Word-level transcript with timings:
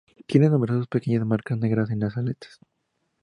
Tienen 0.25 0.51
numerosas 0.51 0.87
pequeñas 0.87 1.27
marcas 1.27 1.59
negras 1.59 1.91
en 1.91 1.99
las 1.99 2.17
aletas. 2.17 2.59